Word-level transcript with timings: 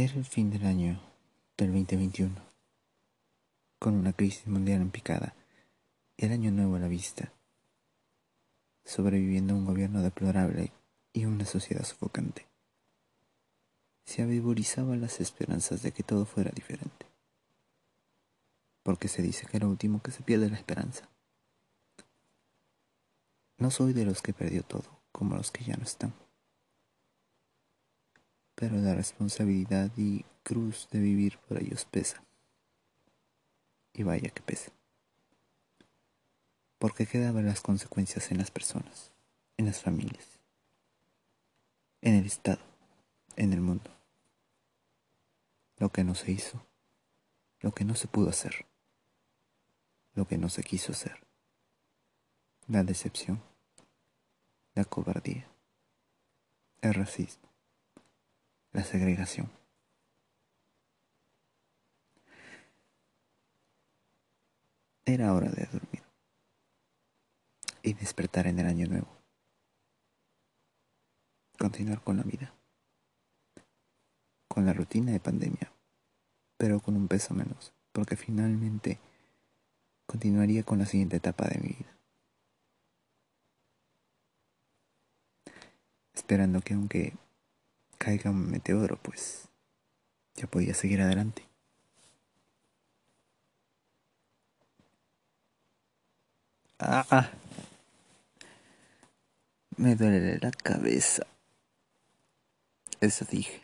Era 0.00 0.14
el 0.14 0.24
fin 0.24 0.48
del 0.48 0.64
año 0.64 1.00
del 1.56 1.72
2021, 1.72 2.32
con 3.80 3.94
una 3.94 4.12
crisis 4.12 4.46
mundial 4.46 4.80
en 4.80 4.92
picada 4.92 5.34
y 6.16 6.26
el 6.26 6.30
año 6.30 6.52
nuevo 6.52 6.76
a 6.76 6.78
la 6.78 6.86
vista, 6.86 7.32
sobreviviendo 8.84 9.54
a 9.54 9.56
un 9.56 9.64
gobierno 9.64 10.00
deplorable 10.00 10.70
y 11.12 11.24
una 11.24 11.44
sociedad 11.44 11.82
sofocante. 11.82 12.46
Se 14.04 14.22
avivorizaban 14.22 15.00
las 15.00 15.20
esperanzas 15.20 15.82
de 15.82 15.90
que 15.90 16.04
todo 16.04 16.26
fuera 16.26 16.52
diferente, 16.52 17.06
porque 18.84 19.08
se 19.08 19.20
dice 19.20 19.46
que 19.46 19.58
lo 19.58 19.68
último 19.68 20.00
que 20.00 20.12
se 20.12 20.22
pierde 20.22 20.48
la 20.48 20.58
esperanza. 20.58 21.08
No 23.56 23.72
soy 23.72 23.94
de 23.94 24.04
los 24.04 24.22
que 24.22 24.32
perdió 24.32 24.62
todo, 24.62 25.00
como 25.10 25.34
los 25.34 25.50
que 25.50 25.64
ya 25.64 25.76
no 25.76 25.82
están 25.82 26.14
pero 28.58 28.76
la 28.76 28.92
responsabilidad 28.92 29.92
y 29.96 30.24
cruz 30.42 30.88
de 30.90 30.98
vivir 30.98 31.38
por 31.46 31.62
ellos 31.62 31.84
pesa. 31.84 32.24
Y 33.92 34.02
vaya 34.02 34.30
que 34.30 34.42
pesa. 34.42 34.72
Porque 36.80 37.06
quedaban 37.06 37.46
las 37.46 37.60
consecuencias 37.60 38.32
en 38.32 38.38
las 38.38 38.50
personas, 38.50 39.12
en 39.58 39.66
las 39.66 39.80
familias, 39.80 40.40
en 42.02 42.14
el 42.16 42.26
Estado, 42.26 42.60
en 43.36 43.52
el 43.52 43.60
mundo. 43.60 43.92
Lo 45.76 45.90
que 45.90 46.02
no 46.02 46.16
se 46.16 46.32
hizo, 46.32 46.60
lo 47.60 47.70
que 47.70 47.84
no 47.84 47.94
se 47.94 48.08
pudo 48.08 48.30
hacer, 48.30 48.66
lo 50.14 50.26
que 50.26 50.36
no 50.36 50.48
se 50.48 50.64
quiso 50.64 50.90
hacer, 50.90 51.20
la 52.66 52.82
decepción, 52.82 53.40
la 54.74 54.84
cobardía, 54.84 55.46
el 56.80 56.94
racismo 56.94 57.48
la 58.72 58.84
segregación. 58.84 59.50
Era 65.04 65.32
hora 65.32 65.48
de 65.48 65.64
dormir 65.66 66.02
y 67.82 67.94
despertar 67.94 68.46
en 68.46 68.58
el 68.58 68.66
año 68.66 68.86
nuevo. 68.86 69.08
Continuar 71.58 72.02
con 72.02 72.18
la 72.18 72.22
vida, 72.22 72.52
con 74.46 74.66
la 74.66 74.74
rutina 74.74 75.12
de 75.12 75.20
pandemia, 75.20 75.72
pero 76.56 76.80
con 76.80 76.94
un 76.94 77.08
peso 77.08 77.34
menos, 77.34 77.72
porque 77.92 78.16
finalmente 78.16 79.00
continuaría 80.06 80.62
con 80.62 80.78
la 80.78 80.86
siguiente 80.86 81.16
etapa 81.16 81.48
de 81.48 81.58
mi 81.58 81.68
vida. 81.68 81.98
Esperando 86.12 86.60
que 86.60 86.74
aunque 86.74 87.14
caiga 87.98 88.30
un 88.30 88.50
meteoro, 88.50 88.96
pues 89.02 89.48
ya 90.34 90.46
podía 90.46 90.74
seguir 90.74 91.02
adelante. 91.02 91.46
Ah, 96.78 97.04
ah. 97.10 97.30
Me 99.76 99.94
duele 99.96 100.38
la 100.38 100.50
cabeza. 100.50 101.26
Eso 103.00 103.24
dije. 103.24 103.60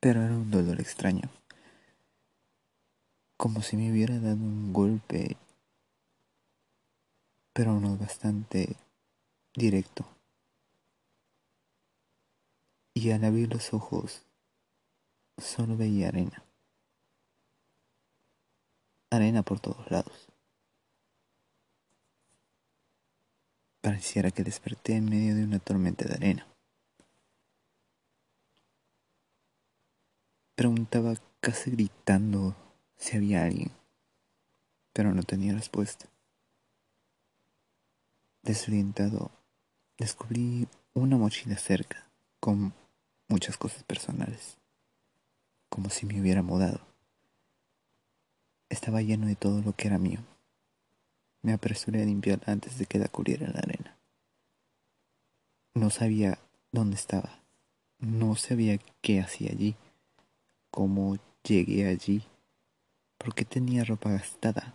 Pero 0.00 0.22
era 0.22 0.34
un 0.34 0.50
dolor 0.50 0.80
extraño. 0.80 1.28
Como 3.36 3.62
si 3.62 3.76
me 3.76 3.90
hubiera 3.90 4.18
dado 4.18 4.36
un 4.36 4.72
golpe, 4.72 5.36
pero 7.52 7.80
no 7.80 7.96
bastante 7.96 8.76
directo 9.54 10.06
y 12.94 13.10
al 13.10 13.24
abrir 13.24 13.52
los 13.52 13.72
ojos 13.72 14.22
solo 15.38 15.76
veía 15.76 16.08
arena. 16.08 16.44
Arena 19.10 19.42
por 19.42 19.60
todos 19.60 19.90
lados. 19.90 20.28
Pareciera 23.80 24.30
que 24.30 24.44
desperté 24.44 24.96
en 24.96 25.06
medio 25.06 25.34
de 25.34 25.44
una 25.44 25.58
tormenta 25.58 26.04
de 26.04 26.14
arena. 26.14 26.46
Preguntaba 30.54 31.14
casi 31.40 31.70
gritando 31.70 32.54
si 32.98 33.16
había 33.16 33.44
alguien, 33.44 33.72
pero 34.92 35.14
no 35.14 35.22
tenía 35.22 35.54
respuesta. 35.54 36.06
Desorientado, 38.42 39.30
descubrí 39.96 40.68
una 40.92 41.16
mochila 41.16 41.56
cerca 41.56 42.06
con 42.40 42.74
muchas 43.30 43.56
cosas 43.56 43.84
personales, 43.84 44.58
como 45.68 45.88
si 45.88 46.04
me 46.04 46.20
hubiera 46.20 46.42
mudado. 46.42 46.80
Estaba 48.68 49.02
lleno 49.02 49.26
de 49.26 49.36
todo 49.36 49.62
lo 49.62 49.72
que 49.72 49.86
era 49.86 49.98
mío. 49.98 50.18
Me 51.42 51.52
apresuré 51.52 52.02
a 52.02 52.04
limpiarla 52.04 52.52
antes 52.52 52.76
de 52.78 52.86
que 52.86 52.98
la 52.98 53.08
cubriera 53.08 53.48
la 53.48 53.60
arena. 53.60 53.96
No 55.74 55.90
sabía 55.90 56.38
dónde 56.72 56.96
estaba. 56.96 57.40
No 57.98 58.34
sabía 58.34 58.78
qué 59.00 59.20
hacía 59.20 59.52
allí. 59.52 59.76
Cómo 60.70 61.16
llegué 61.44 61.86
allí. 61.86 62.24
¿Por 63.16 63.34
qué 63.34 63.44
tenía 63.44 63.84
ropa 63.84 64.10
gastada? 64.10 64.74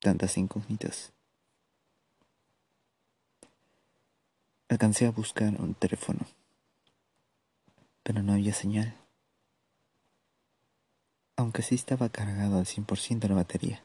Tantas 0.00 0.36
incógnitas. 0.36 1.12
Alcancé 4.70 5.06
a 5.06 5.10
buscar 5.10 5.60
un 5.60 5.74
teléfono, 5.74 6.26
pero 8.02 8.22
no 8.22 8.32
había 8.32 8.54
señal, 8.54 8.96
aunque 11.36 11.60
sí 11.60 11.74
estaba 11.74 12.08
cargado 12.08 12.58
al 12.58 12.64
100% 12.64 13.28
la 13.28 13.34
batería. 13.34 13.84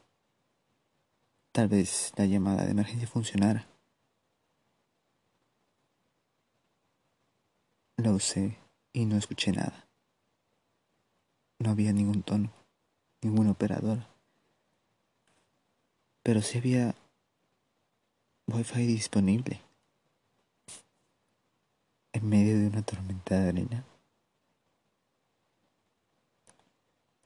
Tal 1.51 1.67
vez 1.67 2.13
la 2.15 2.25
llamada 2.25 2.63
de 2.63 2.71
emergencia 2.71 3.09
funcionara. 3.09 3.67
Lo 7.97 8.13
usé 8.13 8.57
y 8.93 9.03
no 9.03 9.17
escuché 9.17 9.51
nada. 9.51 9.85
No 11.59 11.71
había 11.71 11.91
ningún 11.91 12.23
tono, 12.23 12.53
ningún 13.21 13.49
operador. 13.49 14.07
Pero 16.23 16.41
sí 16.41 16.57
había 16.57 16.95
wifi 18.47 18.85
disponible 18.85 19.68
en 22.13 22.27
medio 22.29 22.57
de 22.57 22.67
una 22.67 22.81
tormenta 22.81 23.39
de 23.39 23.49
arena. 23.49 23.85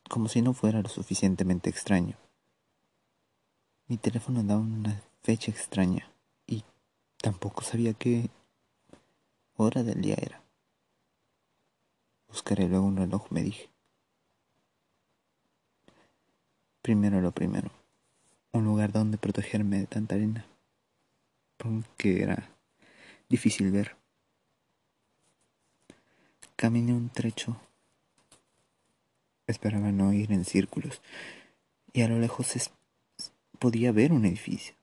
Como 0.10 0.28
si 0.28 0.42
no 0.42 0.54
fuera 0.54 0.82
lo 0.82 0.90
suficientemente 0.90 1.70
extraño. 1.70 2.18
Mi 3.88 3.98
teléfono 3.98 4.44
daba 4.44 4.62
una 4.62 5.02
fecha 5.22 5.52
extraña 5.52 6.12
y 6.46 6.64
tampoco 7.18 7.64
sabía 7.64 7.94
qué 7.94 8.30
hora 9.56 9.84
del 9.84 10.02
día 10.02 10.16
era. 10.20 10.42
Buscaré 12.28 12.68
luego 12.68 12.86
un 12.86 12.98
reloj, 12.98 13.28
me 13.32 13.44
dije. 13.44 13.70
Primero 16.82 17.22
lo 17.22 17.32
primero, 17.32 17.72
un 18.52 18.66
lugar 18.66 18.92
donde 18.92 19.18
protegerme 19.18 19.80
de 19.80 19.88
tanta 19.88 20.16
arena, 20.16 20.46
porque 21.58 22.22
era 22.22 22.50
difícil 23.30 23.72
ver. 23.72 24.03
Caminé 26.64 26.94
un 26.94 27.10
trecho. 27.10 27.60
Esperaba 29.48 29.92
no 29.92 30.14
ir 30.14 30.32
en 30.32 30.46
círculos. 30.46 31.02
Y 31.92 32.04
a 32.04 32.08
lo 32.08 32.20
lejos 32.20 32.72
podía 33.60 33.92
ver 33.92 34.14
un 34.14 34.24
edificio. 34.24 34.74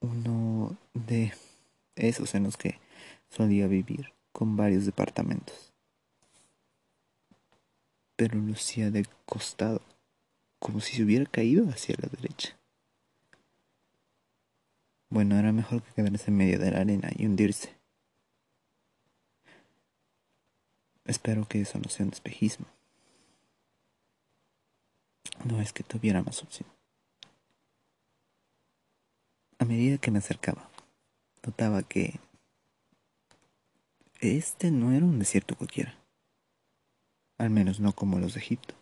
Uno 0.00 0.78
de 0.94 1.34
esos 1.96 2.34
en 2.34 2.44
los 2.44 2.56
que 2.56 2.80
solía 3.28 3.66
vivir, 3.66 4.14
con 4.32 4.56
varios 4.56 4.86
departamentos. 4.86 5.74
Pero 8.16 8.38
lucía 8.38 8.90
de 8.90 9.04
costado, 9.26 9.82
como 10.60 10.80
si 10.80 10.96
se 10.96 11.02
hubiera 11.02 11.26
caído 11.26 11.68
hacia 11.68 11.94
la 12.00 12.08
derecha. 12.08 12.56
Bueno, 15.10 15.38
era 15.38 15.52
mejor 15.52 15.82
que 15.82 15.92
quedarse 15.92 16.30
en 16.30 16.38
medio 16.38 16.58
de 16.58 16.70
la 16.70 16.80
arena 16.80 17.10
y 17.14 17.26
hundirse. 17.26 17.73
Espero 21.04 21.46
que 21.46 21.60
eso 21.60 21.78
no 21.78 21.88
sea 21.88 22.06
un 22.06 22.12
espejismo. 22.12 22.66
No 25.44 25.60
es 25.60 25.72
que 25.72 25.82
tuviera 25.82 26.22
más 26.22 26.42
opción. 26.42 26.68
A 29.58 29.64
medida 29.64 29.98
que 29.98 30.10
me 30.10 30.18
acercaba, 30.18 30.68
notaba 31.42 31.82
que 31.82 32.18
este 34.20 34.70
no 34.70 34.92
era 34.92 35.04
un 35.04 35.18
desierto 35.18 35.56
cualquiera. 35.56 35.98
Al 37.36 37.50
menos 37.50 37.80
no 37.80 37.92
como 37.94 38.18
los 38.18 38.34
de 38.34 38.40
Egipto. 38.40 38.74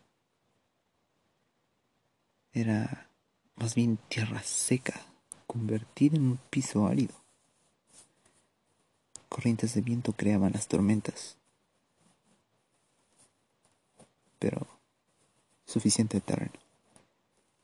Era 2.53 3.09
más 3.57 3.75
bien 3.75 3.97
tierra 4.09 4.43
seca, 4.43 5.01
convertida 5.47 6.17
en 6.17 6.23
un 6.23 6.37
piso 6.51 6.87
árido. 6.87 7.15
corrientes 9.29 9.75
de 9.75 9.81
viento 9.81 10.13
creaban 10.13 10.53
las 10.53 10.69
tormentas. 10.69 11.39
Pero 14.43 14.67
suficiente 15.65 16.21
terreno. 16.21 16.59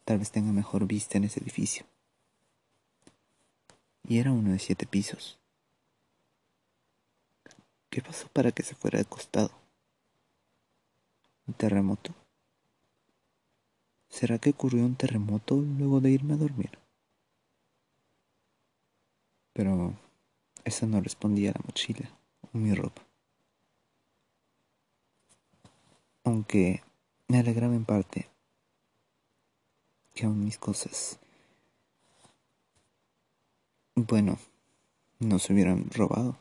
Tal 0.04 0.20
vez 0.20 0.30
tenga 0.30 0.52
mejor 0.52 0.86
vista 0.86 1.19
en 1.19 1.25
ese 1.25 1.40
edificio. 1.40 1.84
Y 4.04 4.20
era 4.20 4.30
uno 4.30 4.52
de 4.52 4.60
siete 4.60 4.86
pisos. 4.86 5.40
¿Qué 7.90 8.00
pasó 8.00 8.28
para 8.28 8.52
que 8.52 8.62
se 8.62 8.76
fuera 8.76 9.00
de 9.00 9.06
costado? 9.06 9.50
¿Un 11.48 11.54
terremoto? 11.54 12.14
¿Será 14.08 14.38
que 14.38 14.50
ocurrió 14.50 14.84
un 14.84 14.94
terremoto 14.94 15.56
luego 15.56 16.00
de 16.00 16.12
irme 16.12 16.34
a 16.34 16.36
dormir? 16.36 16.78
Pero 19.52 19.94
eso 20.64 20.86
no 20.86 21.00
respondía 21.00 21.50
a 21.50 21.54
la 21.54 21.64
mochila 21.66 22.08
o 22.52 22.56
mi 22.56 22.72
ropa. 22.72 23.07
Aunque 26.28 26.82
me 27.28 27.38
alegraba 27.38 27.75
en 27.75 27.86
parte 27.86 28.28
que 30.14 30.26
aún 30.26 30.44
mis 30.44 30.58
cosas, 30.58 31.19
bueno, 33.94 34.38
no 35.20 35.38
se 35.38 35.54
hubieran 35.54 35.88
robado. 35.90 36.36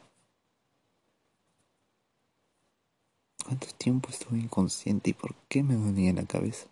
¿Cuánto 3.45 3.67
tiempo 3.77 4.09
estuve 4.09 4.39
inconsciente 4.39 5.11
y 5.11 5.13
por 5.13 5.33
qué 5.47 5.63
me 5.63 5.75
dolía 5.75 6.11
la 6.11 6.25
cabeza? 6.25 6.67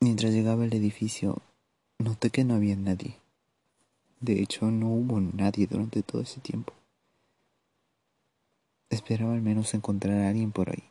Mientras 0.00 0.32
llegaba 0.32 0.64
al 0.64 0.72
edificio, 0.72 1.42
noté 1.98 2.30
que 2.30 2.42
no 2.42 2.54
había 2.54 2.74
nadie. 2.74 3.18
De 4.20 4.40
hecho, 4.40 4.70
no 4.70 4.88
hubo 4.88 5.20
nadie 5.20 5.66
durante 5.66 6.02
todo 6.02 6.22
ese 6.22 6.40
tiempo. 6.40 6.77
Esperaba 8.90 9.34
al 9.34 9.42
menos 9.42 9.74
encontrar 9.74 10.18
a 10.18 10.28
alguien 10.28 10.52
por 10.52 10.70
ahí. 10.70 10.90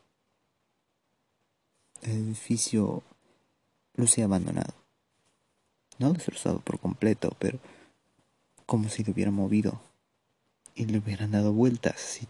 El 2.02 2.12
edificio 2.12 3.02
lucía 3.94 4.24
abandonado. 4.24 4.74
No 5.98 6.12
destrozado 6.12 6.60
por 6.60 6.78
completo, 6.78 7.34
pero 7.40 7.58
como 8.66 8.88
si 8.88 9.02
lo 9.02 9.12
hubiera 9.12 9.32
movido 9.32 9.80
y 10.74 10.86
le 10.86 10.98
hubieran 10.98 11.32
dado 11.32 11.52
vueltas. 11.52 12.20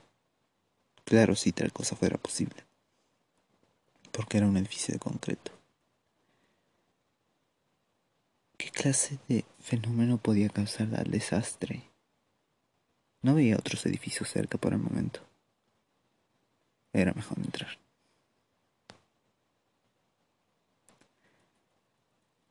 claro, 1.05 1.35
si 1.35 1.53
tal 1.53 1.73
cosa 1.73 1.97
fuera 1.97 2.17
posible. 2.17 2.65
Porque 4.11 4.39
era 4.39 4.47
un 4.47 4.57
edificio 4.57 4.95
de 4.95 5.01
concreto. 5.01 5.53
¿Qué 8.57 8.71
clase 8.71 9.19
de 9.29 9.45
fenómeno 9.61 10.17
podía 10.19 10.49
causar 10.49 10.89
el 10.95 11.11
desastre? 11.11 11.85
No 13.21 13.35
veía 13.35 13.57
otros 13.57 13.85
edificios 13.85 14.31
cerca 14.31 14.59
por 14.59 14.73
el 14.73 14.79
momento. 14.79 15.28
Era 16.99 17.13
mejor 17.13 17.39
entrar. 17.39 17.79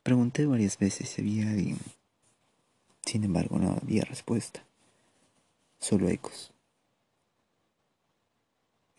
Pregunté 0.03 0.45
varias 0.45 0.77
veces 0.77 1.09
si 1.09 1.21
había 1.21 1.49
alguien. 1.49 1.77
Sin 3.05 3.25
embargo, 3.25 3.59
no 3.59 3.77
había 3.81 4.05
respuesta. 4.05 4.63
Solo 5.79 6.07
ecos. 6.07 6.53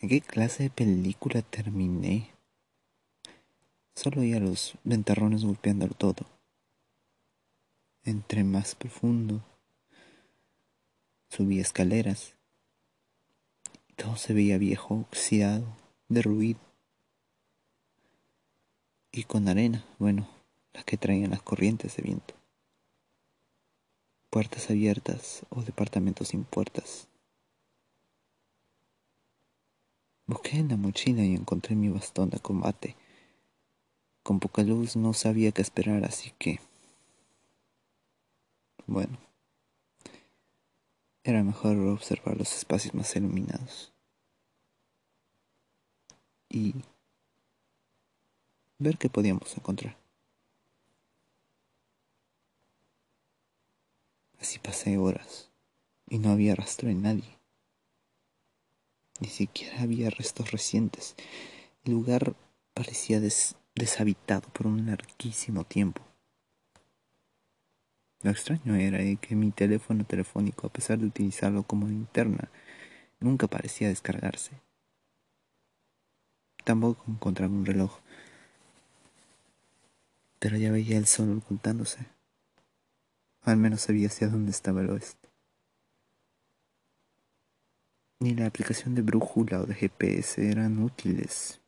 ¿En 0.00 0.10
qué 0.10 0.20
clase 0.20 0.64
de 0.64 0.70
película 0.70 1.40
terminé? 1.40 2.30
Solo 3.94 4.20
oía 4.20 4.40
los 4.40 4.74
ventarrones 4.84 5.46
golpeándolo 5.46 5.94
todo. 5.94 6.26
Entré 8.04 8.44
más 8.44 8.74
profundo. 8.74 9.42
Subí 11.30 11.58
escaleras. 11.58 12.37
Todo 13.98 14.14
se 14.16 14.32
veía 14.32 14.58
viejo, 14.58 14.94
oxidado, 14.94 15.66
derruido. 16.08 16.60
Y 19.10 19.24
con 19.24 19.48
arena, 19.48 19.84
bueno, 19.98 20.28
las 20.72 20.84
que 20.84 20.96
traían 20.96 21.30
las 21.30 21.42
corrientes 21.42 21.96
de 21.96 22.04
viento. 22.04 22.34
Puertas 24.30 24.70
abiertas 24.70 25.44
o 25.50 25.62
departamentos 25.62 26.28
sin 26.28 26.44
puertas. 26.44 27.08
Busqué 30.26 30.58
en 30.58 30.68
la 30.68 30.76
mochila 30.76 31.24
y 31.24 31.34
encontré 31.34 31.74
mi 31.74 31.88
bastón 31.88 32.30
de 32.30 32.38
combate. 32.38 32.94
Con 34.22 34.38
poca 34.38 34.62
luz 34.62 34.94
no 34.94 35.12
sabía 35.12 35.50
qué 35.50 35.62
esperar, 35.62 36.04
así 36.04 36.32
que... 36.38 36.60
Bueno. 38.86 39.27
Era 41.28 41.44
mejor 41.44 41.76
observar 41.76 42.38
los 42.38 42.56
espacios 42.56 42.94
más 42.94 43.14
iluminados. 43.14 43.92
Y 46.48 46.74
ver 48.78 48.96
qué 48.96 49.10
podíamos 49.10 49.54
encontrar. 49.54 49.98
Así 54.40 54.58
pasé 54.58 54.96
horas 54.96 55.50
y 56.08 56.18
no 56.18 56.30
había 56.30 56.54
rastro 56.54 56.88
de 56.88 56.94
nadie. 56.94 57.38
Ni 59.20 59.28
siquiera 59.28 59.82
había 59.82 60.08
restos 60.08 60.50
recientes. 60.50 61.14
El 61.84 61.92
lugar 61.92 62.36
parecía 62.72 63.20
deshabitado 63.74 64.48
por 64.54 64.66
un 64.66 64.86
larguísimo 64.86 65.64
tiempo. 65.64 66.07
Lo 68.22 68.30
extraño 68.30 68.74
era 68.74 68.98
que 69.20 69.36
mi 69.36 69.52
teléfono 69.52 70.04
telefónico, 70.04 70.66
a 70.66 70.72
pesar 70.72 70.98
de 70.98 71.06
utilizarlo 71.06 71.62
como 71.62 71.86
linterna, 71.86 72.50
nunca 73.20 73.46
parecía 73.46 73.88
descargarse. 73.88 74.60
Tampoco 76.64 77.04
encontraba 77.06 77.52
un 77.52 77.64
reloj, 77.64 78.00
pero 80.40 80.56
ya 80.56 80.72
veía 80.72 80.98
el 80.98 81.06
sol 81.06 81.38
ocultándose. 81.38 82.06
Al 83.42 83.56
menos 83.56 83.82
sabía 83.82 84.08
hacia 84.08 84.28
dónde 84.28 84.50
estaba 84.50 84.80
el 84.80 84.90
oeste. 84.90 85.28
Ni 88.20 88.34
la 88.34 88.46
aplicación 88.46 88.96
de 88.96 89.02
brújula 89.02 89.60
o 89.60 89.66
de 89.66 89.74
GPS 89.74 90.50
eran 90.50 90.82
útiles. 90.82 91.60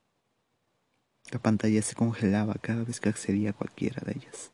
La 1.30 1.38
pantalla 1.38 1.80
se 1.80 1.94
congelaba 1.94 2.54
cada 2.54 2.82
vez 2.82 2.98
que 2.98 3.08
accedía 3.08 3.50
a 3.50 3.52
cualquiera 3.52 4.02
de 4.04 4.12
ellas. 4.16 4.52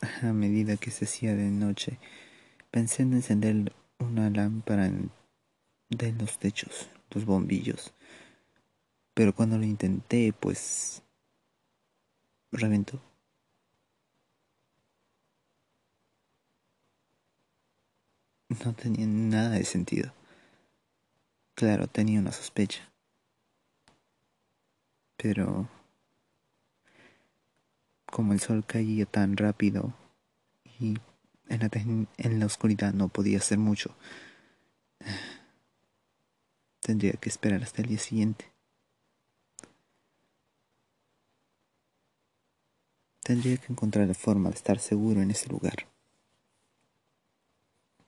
A 0.00 0.32
medida 0.32 0.76
que 0.76 0.92
se 0.92 1.06
hacía 1.06 1.34
de 1.34 1.50
noche, 1.50 1.98
pensé 2.70 3.02
en 3.02 3.14
encender 3.14 3.72
una 3.98 4.30
lámpara 4.30 4.90
de 5.90 6.12
los 6.12 6.38
techos, 6.38 6.88
los 7.10 7.24
bombillos. 7.24 7.94
Pero 9.14 9.34
cuando 9.34 9.58
lo 9.58 9.64
intenté, 9.64 10.32
pues 10.32 11.02
reventó. 12.52 13.02
No 18.64 18.72
tenía 18.74 19.06
nada 19.06 19.50
de 19.50 19.64
sentido. 19.64 20.12
Claro, 21.54 21.88
tenía 21.88 22.20
una 22.20 22.30
sospecha. 22.32 22.88
Pero 25.16 25.68
como 28.10 28.32
el 28.32 28.40
sol 28.40 28.64
caía 28.66 29.06
tan 29.06 29.36
rápido 29.36 29.94
y 30.80 30.98
en 31.48 31.60
la, 31.60 31.70
en 32.18 32.40
la 32.40 32.46
oscuridad 32.46 32.92
no 32.92 33.08
podía 33.08 33.38
hacer 33.38 33.58
mucho, 33.58 33.94
tendría 36.80 37.12
que 37.12 37.28
esperar 37.28 37.62
hasta 37.62 37.82
el 37.82 37.88
día 37.88 37.98
siguiente. 37.98 38.52
Tendría 43.22 43.58
que 43.58 43.72
encontrar 43.72 44.08
la 44.08 44.14
forma 44.14 44.48
de 44.48 44.54
estar 44.54 44.78
seguro 44.78 45.20
en 45.20 45.30
ese 45.30 45.48
lugar. 45.50 45.86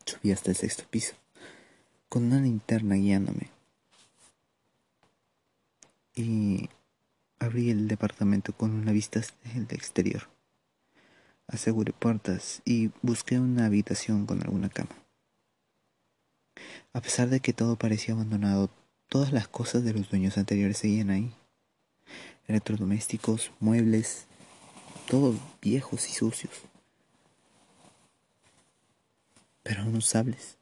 Subí 0.07 0.33
hasta 0.33 0.51
el 0.51 0.57
sexto 0.57 0.85
piso, 0.89 1.15
con 2.09 2.25
una 2.25 2.41
linterna 2.41 2.95
guiándome. 2.95 3.51
Y 6.15 6.71
abrí 7.41 7.71
el 7.71 7.89
departamento 7.89 8.53
con 8.53 8.71
una 8.73 8.93
vista 8.93 9.21
del 9.45 9.67
exterior. 9.71 10.29
Aseguré 11.49 11.93
puertas 11.93 12.63
y 12.65 12.91
busqué 13.03 13.41
una 13.41 13.67
habitación 13.67 14.27
con 14.27 14.41
alguna 14.43 14.69
cama. 14.69 14.95
A 16.93 17.01
pesar 17.01 17.29
de 17.29 17.41
que 17.41 17.53
todo 17.53 17.77
parecía 17.77 18.15
abandonado, 18.15 18.71
todas 19.09 19.33
las 19.33 19.49
cosas 19.49 19.83
de 19.83 19.95
los 19.95 20.09
dueños 20.11 20.39
anteriores 20.39 20.79
seguían 20.79 21.11
ahí. 21.11 21.35
Electrodomésticos, 22.47 23.51
muebles, 23.59 24.27
todos 25.09 25.37
viejos 25.61 26.09
y 26.09 26.13
sucios, 26.13 26.53
pero 29.63 29.83
aún 29.83 29.97
usables. 29.97 30.59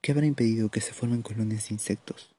¿Qué 0.00 0.12
habrá 0.12 0.26
impedido 0.26 0.68
que 0.68 0.80
se 0.80 0.92
formen 0.92 1.22
colonias 1.22 1.68
de 1.68 1.74
insectos? 1.74 2.31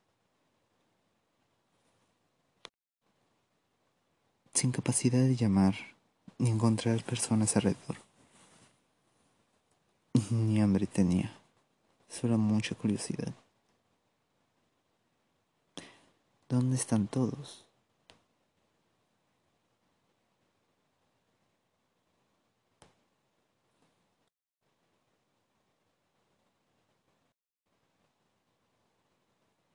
Sin 4.53 4.71
capacidad 4.71 5.19
de 5.19 5.35
llamar 5.35 5.75
ni 6.37 6.49
encontrar 6.49 7.03
personas 7.03 7.55
alrededor. 7.55 7.97
Ni 10.29 10.61
hambre 10.61 10.85
tenía, 10.85 11.35
solo 12.07 12.37
mucha 12.37 12.75
curiosidad. 12.75 13.33
¿Dónde 16.47 16.75
están 16.75 17.07
todos? 17.07 17.65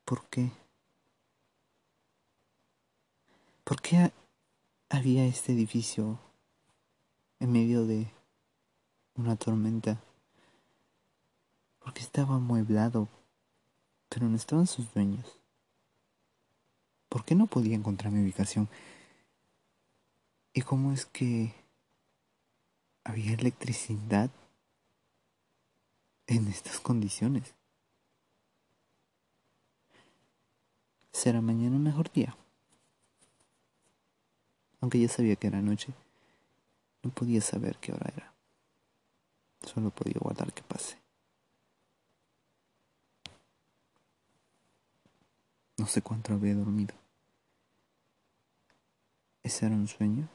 ¿Por 0.04 0.24
qué? 0.30 0.50
¿Por 3.64 3.82
qué 3.82 4.10
había 4.90 5.26
este 5.26 5.52
edificio 5.52 6.18
en 7.40 7.52
medio 7.52 7.86
de 7.86 8.10
una 9.14 9.36
tormenta? 9.36 10.02
Porque 11.78 12.00
estaba 12.00 12.36
amueblado, 12.36 13.08
pero 14.08 14.28
no 14.28 14.36
estaban 14.36 14.66
sus 14.66 14.92
dueños. 14.94 15.38
¿Por 17.08 17.24
qué 17.24 17.34
no 17.34 17.46
podía 17.46 17.76
encontrar 17.76 18.12
mi 18.12 18.22
ubicación? 18.22 18.68
¿Y 20.52 20.62
cómo 20.62 20.92
es 20.92 21.06
que 21.06 21.54
había 23.04 23.34
electricidad 23.34 24.30
en 26.26 26.48
estas 26.48 26.80
condiciones? 26.80 27.54
¿Será 31.12 31.40
mañana 31.40 31.76
un 31.76 31.82
mejor 31.82 32.12
día? 32.12 32.36
Aunque 34.80 35.00
ya 35.00 35.08
sabía 35.08 35.36
que 35.36 35.46
era 35.48 35.60
noche, 35.60 35.92
no 37.02 37.10
podía 37.10 37.40
saber 37.40 37.78
qué 37.78 37.92
hora 37.92 38.12
era. 38.14 38.32
Solo 39.62 39.90
podía 39.90 40.18
guardar 40.20 40.52
que 40.52 40.62
pase. 40.62 40.98
No 45.76 45.86
sé 45.86 46.02
cuánto 46.02 46.32
había 46.32 46.54
dormido. 46.54 46.94
¿Ese 49.42 49.66
era 49.66 49.74
un 49.74 49.88
sueño? 49.88 50.28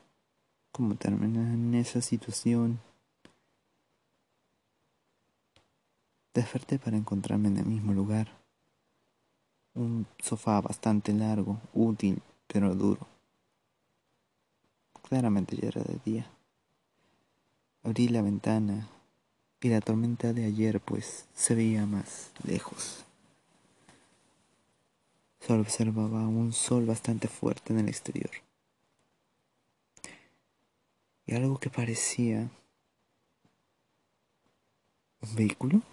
¿Cómo 0.71 0.95
terminar 0.95 1.45
en 1.53 1.75
esa 1.75 2.01
situación? 2.01 2.79
Desperté 6.33 6.79
para 6.79 6.97
encontrarme 6.97 7.49
en 7.49 7.57
el 7.57 7.65
mismo 7.65 7.93
lugar 7.93 8.43
un 9.75 10.05
sofá 10.19 10.61
bastante 10.61 11.13
largo, 11.13 11.59
útil, 11.73 12.21
pero 12.47 12.75
duro. 12.75 13.12
Claramente 15.13 15.55
ya 15.55 15.67
era 15.67 15.83
de 15.83 15.99
día. 16.03 16.25
Abrí 17.83 18.07
la 18.07 18.23
ventana 18.23 18.89
y 19.61 19.69
la 19.69 19.79
tormenta 19.79 20.33
de 20.33 20.43
ayer 20.43 20.79
pues 20.79 21.27
se 21.35 21.53
veía 21.53 21.85
más 21.85 22.31
lejos. 22.43 23.05
Solo 25.39 25.61
observaba 25.61 26.27
un 26.27 26.51
sol 26.51 26.87
bastante 26.87 27.27
fuerte 27.27 27.73
en 27.73 27.81
el 27.81 27.89
exterior. 27.89 28.31
Y 31.27 31.35
algo 31.35 31.59
que 31.59 31.69
parecía 31.69 32.49
un 35.21 35.35
vehículo. 35.35 35.83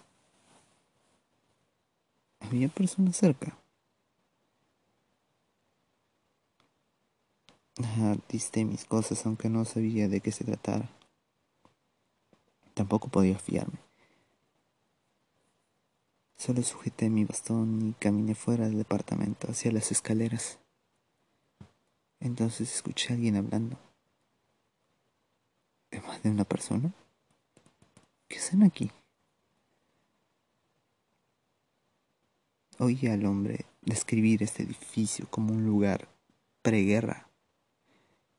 Había 2.38 2.70
personas 2.70 3.18
cerca. 3.18 3.59
Diste 8.28 8.64
mis 8.64 8.84
cosas 8.84 9.24
aunque 9.26 9.48
no 9.48 9.64
sabía 9.64 10.08
de 10.08 10.20
qué 10.20 10.32
se 10.32 10.44
tratara. 10.44 10.88
Tampoco 12.74 13.08
podía 13.08 13.38
fiarme. 13.38 13.78
Solo 16.36 16.62
sujeté 16.62 17.10
mi 17.10 17.24
bastón 17.24 17.88
y 17.88 17.92
caminé 17.94 18.34
fuera 18.34 18.66
del 18.66 18.78
departamento 18.78 19.50
hacia 19.50 19.72
las 19.72 19.90
escaleras. 19.92 20.58
Entonces 22.18 22.74
escuché 22.74 23.12
a 23.12 23.16
alguien 23.16 23.36
hablando. 23.36 23.78
¿De 25.90 26.00
más 26.00 26.22
de 26.22 26.30
una 26.30 26.44
persona? 26.44 26.92
¿Qué 28.28 28.38
hacen 28.38 28.62
aquí? 28.62 28.90
Oí 32.78 33.06
al 33.06 33.26
hombre 33.26 33.66
describir 33.82 34.42
este 34.42 34.62
edificio 34.62 35.28
como 35.30 35.52
un 35.52 35.66
lugar 35.66 36.08
preguerra 36.62 37.29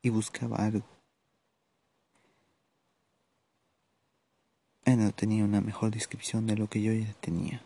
y 0.02 0.10
buscaba 0.10 0.56
algo. 0.56 0.84
Él 4.84 4.98
no 4.98 5.12
tenía 5.12 5.44
una 5.44 5.60
mejor 5.60 5.92
descripción 5.92 6.46
de 6.46 6.56
lo 6.56 6.68
que 6.68 6.82
yo 6.82 6.92
ya 6.92 7.12
tenía. 7.14 7.62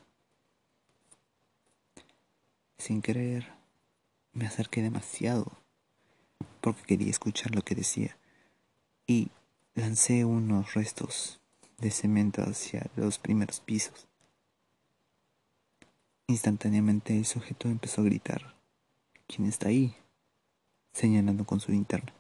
Sin 2.79 3.01
querer, 3.01 3.49
me 4.33 4.47
acerqué 4.47 4.83
demasiado 4.83 5.51
porque 6.61 6.83
quería 6.83 7.11
escuchar 7.11 7.55
lo 7.55 7.63
que 7.63 7.75
decía 7.75 8.17
y 9.07 9.31
lancé 9.75 10.25
unos 10.25 10.75
restos 10.75 11.41
de 11.79 11.91
cemento 11.91 12.43
hacia 12.43 12.91
los 12.97 13.19
primeros 13.19 13.61
pisos. 13.61 14.07
Instantáneamente 16.27 17.17
el 17.17 17.25
sujeto 17.25 17.69
empezó 17.69 18.03
a 18.03 18.05
gritar, 18.05 18.55
¿quién 19.27 19.49
está 19.49 19.69
ahí? 19.69 19.97
señalando 20.93 21.45
con 21.45 21.61
su 21.61 21.73
linterna. 21.73 22.11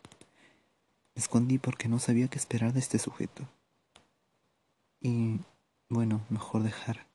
Me 1.16 1.20
escondí 1.22 1.56
porque 1.56 1.88
no 1.88 1.98
sabía 1.98 2.28
qué 2.28 2.36
esperar 2.36 2.74
de 2.74 2.80
este 2.80 2.98
sujeto. 2.98 3.48
Y 5.00 5.40
bueno, 5.88 6.20
mejor 6.28 6.62
dejar 6.62 7.06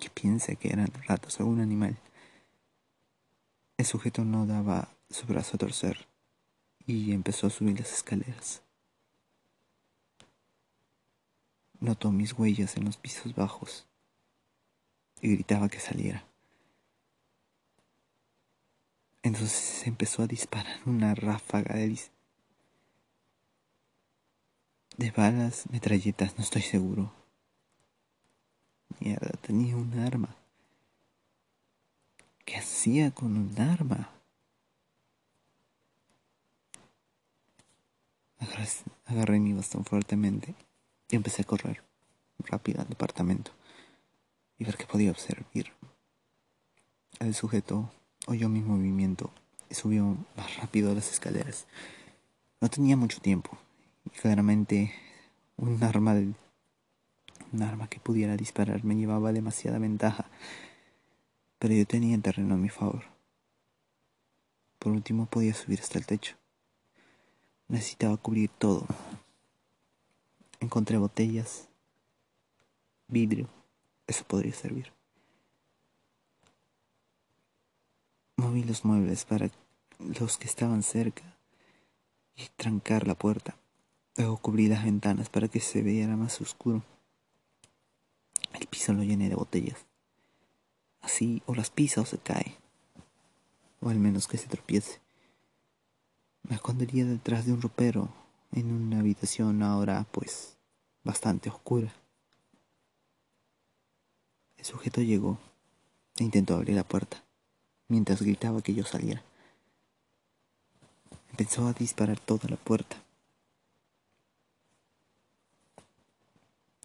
que 0.00 0.10
piense 0.10 0.56
que 0.56 0.72
eran 0.72 0.92
ratos 1.06 1.38
o 1.38 1.44
algún 1.44 1.60
animal. 1.60 1.96
El 3.76 3.86
sujeto 3.86 4.24
no 4.24 4.44
daba 4.44 4.88
su 5.08 5.24
brazo 5.26 5.54
a 5.54 5.58
torcer 5.58 6.08
y 6.84 7.12
empezó 7.12 7.46
a 7.46 7.50
subir 7.50 7.78
las 7.78 7.92
escaleras. 7.92 8.62
Notó 11.78 12.10
mis 12.10 12.32
huellas 12.32 12.76
en 12.76 12.86
los 12.86 12.96
pisos 12.96 13.36
bajos 13.36 13.86
y 15.20 15.32
gritaba 15.32 15.68
que 15.68 15.78
saliera. 15.78 16.26
Entonces 19.22 19.86
empezó 19.86 20.24
a 20.24 20.26
disparar 20.26 20.80
una 20.86 21.14
ráfaga 21.14 21.76
de, 21.76 21.96
de 24.96 25.10
balas, 25.10 25.64
metralletas, 25.70 26.36
no 26.36 26.44
estoy 26.44 26.62
seguro. 26.62 27.12
Mierda, 29.00 29.30
tenía 29.40 29.76
un 29.76 29.98
arma. 29.98 30.36
¿Qué 32.44 32.56
hacía 32.56 33.10
con 33.10 33.36
un 33.36 33.58
arma? 33.60 34.10
Agarré, 39.06 39.38
mi 39.38 39.52
bastón 39.52 39.84
fuertemente 39.84 40.54
y 41.08 41.16
empecé 41.16 41.42
a 41.42 41.46
correr 41.46 41.82
rápido 42.38 42.80
al 42.80 42.88
departamento 42.88 43.52
y 44.58 44.64
ver 44.64 44.76
qué 44.76 44.86
podía 44.86 45.10
observar. 45.10 45.46
El 47.20 47.34
sujeto 47.34 47.90
oyó 48.26 48.48
mi 48.48 48.60
movimiento 48.60 49.30
y 49.70 49.74
subió 49.74 50.16
más 50.36 50.56
rápido 50.56 50.94
las 50.94 51.10
escaleras. 51.10 51.66
No 52.60 52.68
tenía 52.68 52.96
mucho 52.96 53.20
tiempo 53.20 53.56
claramente 54.10 54.92
un 55.56 55.82
arma 55.82 56.14
un 57.52 57.62
arma 57.62 57.88
que 57.88 58.00
pudiera 58.00 58.36
disparar 58.36 58.82
me 58.84 58.96
llevaba 58.96 59.32
demasiada 59.32 59.78
ventaja, 59.78 60.26
pero 61.58 61.74
yo 61.74 61.86
tenía 61.86 62.14
el 62.14 62.22
terreno 62.22 62.54
a 62.54 62.58
mi 62.58 62.68
favor. 62.68 63.04
Por 64.78 64.92
último 64.92 65.26
podía 65.26 65.54
subir 65.54 65.80
hasta 65.80 65.98
el 65.98 66.06
techo. 66.06 66.36
Necesitaba 67.68 68.16
cubrir 68.16 68.50
todo. 68.50 68.86
Encontré 70.60 70.98
botellas, 70.98 71.68
vidrio, 73.08 73.48
eso 74.06 74.24
podría 74.24 74.52
servir. 74.52 74.92
Moví 78.36 78.64
los 78.64 78.84
muebles 78.84 79.24
para 79.24 79.50
los 79.98 80.38
que 80.38 80.46
estaban 80.46 80.82
cerca 80.82 81.36
y 82.34 82.48
trancar 82.56 83.06
la 83.06 83.14
puerta. 83.14 83.56
Luego 84.16 84.36
cubrí 84.36 84.68
las 84.68 84.84
ventanas 84.84 85.30
para 85.30 85.48
que 85.48 85.60
se 85.60 85.80
viera 85.80 86.16
más 86.16 86.40
oscuro. 86.40 86.82
El 88.52 88.66
piso 88.66 88.92
lo 88.92 89.02
llené 89.02 89.30
de 89.30 89.34
botellas. 89.34 89.86
Así 91.00 91.42
o 91.46 91.54
las 91.54 91.70
pisa 91.70 92.02
o 92.02 92.06
se 92.06 92.18
cae. 92.18 92.56
O 93.80 93.88
al 93.88 93.98
menos 93.98 94.28
que 94.28 94.36
se 94.36 94.48
tropiece. 94.48 95.00
Me 96.42 96.56
escondería 96.56 97.06
detrás 97.06 97.46
de 97.46 97.52
un 97.52 97.62
ropero 97.62 98.08
en 98.52 98.70
una 98.70 99.00
habitación 99.00 99.62
ahora 99.62 100.06
pues 100.12 100.58
bastante 101.04 101.48
oscura. 101.48 101.92
El 104.58 104.64
sujeto 104.64 105.00
llegó 105.00 105.38
e 106.18 106.24
intentó 106.24 106.54
abrir 106.54 106.76
la 106.76 106.84
puerta 106.84 107.24
mientras 107.88 108.20
gritaba 108.20 108.60
que 108.60 108.74
yo 108.74 108.84
saliera. 108.84 109.22
Empezó 111.30 111.66
a 111.66 111.72
disparar 111.72 112.20
toda 112.20 112.48
la 112.48 112.56
puerta 112.56 113.01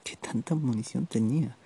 ¿Qué 0.07 0.15
tanta 0.15 0.55
munición 0.55 1.05
tenía? 1.05 1.57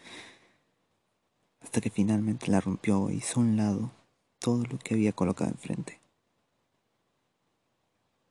Hasta 1.59 1.79
que 1.79 1.91
finalmente 1.91 2.49
la 2.49 2.59
rompió 2.59 3.07
e 3.09 3.13
hizo 3.13 3.39
a 3.39 3.43
un 3.43 3.55
lado 3.55 3.91
todo 4.39 4.65
lo 4.65 4.79
que 4.79 4.95
había 4.95 5.11
colocado 5.13 5.51
enfrente. 5.51 5.99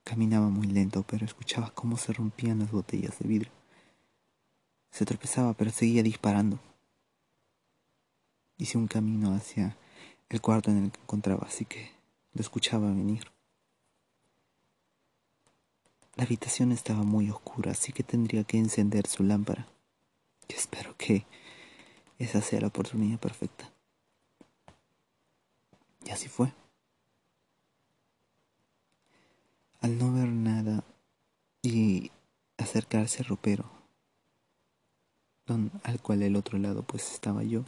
Caminaba 0.02 0.49
muy 0.49 0.67
lento, 0.67 1.05
pero 1.07 1.25
escuchaba 1.25 1.71
cómo 1.71 1.97
se 1.97 2.12
rompían 2.12 2.59
las 2.59 2.73
botellas 2.73 3.21
de 3.21 3.29
vidrio. 3.29 3.52
Se 4.90 5.05
tropezaba, 5.05 5.55
pero 5.55 5.71
seguía 5.71 6.02
disparando. 6.02 6.59
Hice 8.57 8.79
un 8.79 8.88
camino 8.88 9.33
hacia 9.33 9.76
el 10.29 10.40
cuarto 10.40 10.73
en 10.73 10.87
el 10.87 10.90
que 10.90 11.00
encontraba, 11.02 11.47
así 11.47 11.67
que 11.67 11.93
lo 12.33 12.40
escuchaba 12.40 12.88
venir. 12.88 13.31
La 16.17 16.25
habitación 16.25 16.73
estaba 16.73 17.05
muy 17.05 17.31
oscura, 17.31 17.71
así 17.71 17.93
que 17.93 18.02
tendría 18.02 18.43
que 18.43 18.59
encender 18.59 19.07
su 19.07 19.23
lámpara. 19.23 19.69
Y 20.50 20.54
espero 20.54 20.97
que 20.97 21.25
esa 22.19 22.40
sea 22.40 22.61
la 22.61 22.66
oportunidad 22.66 23.21
perfecta. 23.21 23.71
Y 26.04 26.11
así 26.11 26.28
fue. 26.28 26.52
Al 29.80 29.97
no 29.97 30.12
ver 30.12 30.26
nada 30.26 30.83
y 31.62 32.11
acercarse 32.59 33.23
al 33.23 33.26
ropero, 33.26 33.71
al 35.85 36.00
cual 36.02 36.23
el 36.23 36.35
otro 36.35 36.59
lado 36.59 36.83
pues 36.83 37.12
estaba 37.12 37.45
yo, 37.45 37.64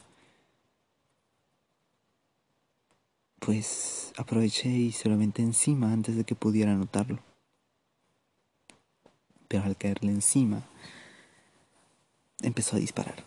pues 3.38 4.12
aproveché 4.16 4.68
y 4.68 4.92
lo 5.08 5.16
encima 5.42 5.92
antes 5.92 6.16
de 6.16 6.24
que 6.24 6.34
pudiera 6.34 6.74
notarlo. 6.74 7.20
Pero 9.48 9.64
al 9.64 9.76
caerle 9.76 10.10
encima, 10.10 10.62
empezó 12.42 12.76
a 12.76 12.80
disparar. 12.80 13.24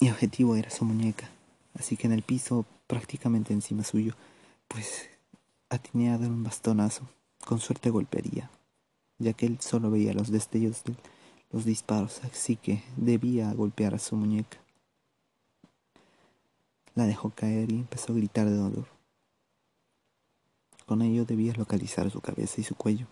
Mi 0.00 0.10
objetivo 0.10 0.54
era 0.56 0.70
su 0.70 0.84
muñeca, 0.84 1.30
así 1.74 1.96
que 1.96 2.06
en 2.06 2.12
el 2.12 2.22
piso, 2.22 2.66
prácticamente 2.86 3.52
encima 3.52 3.84
suyo, 3.84 4.14
pues 4.68 5.08
atiné 5.70 6.12
a 6.12 6.18
dar 6.18 6.30
un 6.30 6.44
bastonazo. 6.44 7.08
Con 7.44 7.60
suerte 7.60 7.90
golpearía, 7.90 8.50
ya 9.18 9.34
que 9.34 9.46
él 9.46 9.58
solo 9.60 9.90
veía 9.90 10.14
los 10.14 10.30
destellos 10.30 10.82
de 10.84 10.94
los 11.52 11.64
disparos, 11.64 12.22
así 12.24 12.56
que 12.56 12.82
debía 12.96 13.52
golpear 13.52 13.94
a 13.94 13.98
su 13.98 14.16
muñeca. 14.16 14.58
La 16.94 17.06
dejó 17.06 17.30
caer 17.30 17.70
y 17.70 17.76
empezó 17.76 18.12
a 18.12 18.16
gritar 18.16 18.48
de 18.48 18.56
dolor. 18.56 18.86
Con 20.86 21.02
ello 21.02 21.24
debía 21.24 21.52
localizar 21.54 22.10
su 22.10 22.20
cabeza 22.20 22.60
y 22.60 22.64
su 22.64 22.74
cuello. 22.74 23.06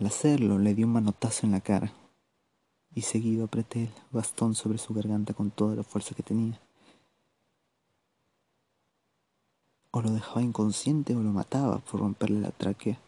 Al 0.00 0.06
hacerlo 0.06 0.58
le 0.58 0.74
di 0.74 0.82
un 0.82 0.92
manotazo 0.94 1.44
en 1.44 1.52
la 1.52 1.60
cara 1.60 1.92
y 2.94 3.02
seguido 3.02 3.44
apreté 3.44 3.82
el 3.82 3.92
bastón 4.10 4.54
sobre 4.54 4.78
su 4.78 4.94
garganta 4.94 5.34
con 5.34 5.50
toda 5.50 5.76
la 5.76 5.82
fuerza 5.82 6.14
que 6.14 6.22
tenía. 6.22 6.58
O 9.90 10.00
lo 10.00 10.10
dejaba 10.10 10.40
inconsciente 10.40 11.14
o 11.14 11.22
lo 11.22 11.32
mataba 11.32 11.80
por 11.80 12.00
romperle 12.00 12.40
la 12.40 12.50
tráquea. 12.50 12.98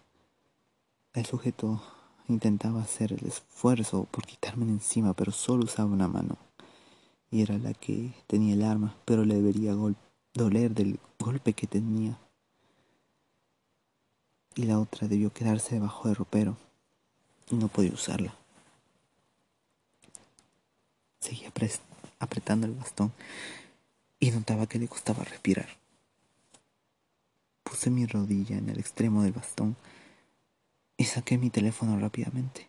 El 1.14 1.24
sujeto 1.24 1.82
intentaba 2.28 2.82
hacer 2.82 3.14
el 3.14 3.26
esfuerzo 3.26 4.06
por 4.10 4.26
quitarme 4.26 4.66
encima, 4.66 5.14
pero 5.14 5.32
solo 5.32 5.64
usaba 5.64 5.90
una 5.90 6.08
mano 6.08 6.36
y 7.30 7.40
era 7.40 7.56
la 7.56 7.72
que 7.72 8.12
tenía 8.26 8.52
el 8.52 8.62
arma, 8.62 8.94
pero 9.06 9.24
le 9.24 9.36
debería 9.36 9.74
doler 10.34 10.74
del 10.74 11.00
golpe 11.18 11.54
que 11.54 11.66
tenía. 11.66 12.18
Y 14.54 14.64
la 14.64 14.78
otra 14.78 15.08
debió 15.08 15.32
quedarse 15.32 15.76
debajo 15.76 16.08
del 16.08 16.16
ropero 16.16 16.58
y 17.50 17.56
no 17.56 17.68
podía 17.68 17.92
usarla. 17.92 18.34
Seguía 21.20 21.52
apretando 22.18 22.66
el 22.66 22.74
bastón 22.74 23.12
y 24.18 24.30
notaba 24.30 24.66
que 24.66 24.78
le 24.78 24.88
costaba 24.88 25.24
respirar. 25.24 25.68
Puse 27.62 27.90
mi 27.90 28.06
rodilla 28.06 28.56
en 28.56 28.68
el 28.68 28.78
extremo 28.78 29.22
del 29.22 29.32
bastón 29.32 29.76
y 30.96 31.04
saqué 31.04 31.38
mi 31.38 31.50
teléfono 31.50 31.98
rápidamente. 31.98 32.68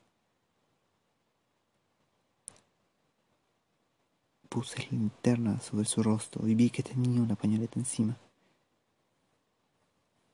Puse 4.49 4.79
la 4.83 4.89
linterna 4.89 5.59
sobre 5.59 5.85
su 5.85 6.01
rostro 6.03 6.47
y 6.47 6.55
vi 6.55 6.69
que 6.69 6.83
tenía 6.83 7.21
una 7.21 7.35
pañoleta 7.35 7.79
encima. 7.79 8.17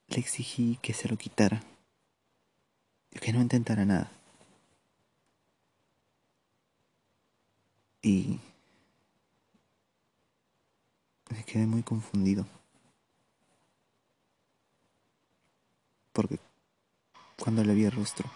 Le 0.08 0.20
exigí 0.20 0.78
que 0.82 0.94
se 0.94 1.08
lo 1.08 1.18
quitara 1.18 1.64
y 3.12 3.20
que 3.20 3.34
no 3.34 3.42
intentara 3.42 3.86
nada. 3.86 4.19
Y 8.02 8.40
me 11.30 11.44
quedé 11.44 11.66
muy 11.66 11.84
confundido. 11.84 12.46
Porque 16.14 16.40
cuando 17.38 17.64
le 17.64 17.74
vi 17.74 17.86
el 17.86 17.92
rostro, 17.92 18.30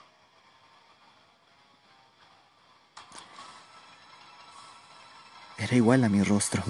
Era 5.63 5.78
igual 5.78 6.04
a 6.04 6.10
mi 6.10 6.21
rostro. 6.23 6.62